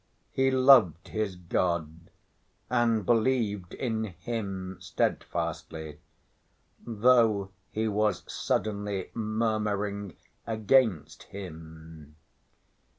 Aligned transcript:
He 0.31 0.49
loved 0.49 1.09
his 1.09 1.35
God 1.35 2.09
and 2.71 3.05
believed 3.05 3.75
in 3.75 4.05
Him 4.05 4.77
steadfastly, 4.81 5.99
though 6.83 7.51
he 7.69 7.87
was 7.87 8.23
suddenly 8.25 9.11
murmuring 9.13 10.15
against 10.47 11.21
Him. 11.29 12.15